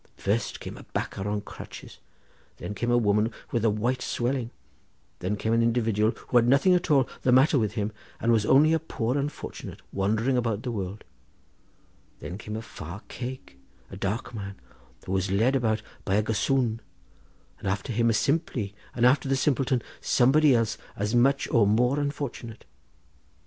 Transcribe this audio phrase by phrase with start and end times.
[0.17, 1.99] First came a bacah on crutches;
[2.57, 4.49] then came a woman with a white swelling;
[5.19, 8.43] then came an individual who had nothing at all the matter with him, and was
[8.43, 11.03] only a poor unfortunate, wandering about the world;
[12.19, 13.59] then came a far cake,
[13.91, 14.55] a dark man,
[15.05, 16.81] who was led about by a gossoon;
[17.61, 22.65] after him a simpley, and after the simpleton somebody else as much or more unfortunate.